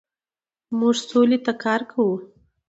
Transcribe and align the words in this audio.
موږ 0.79 0.95
سولې 1.09 1.37
ته 1.45 1.53
کار 1.63 1.81
کوو. 1.91 2.15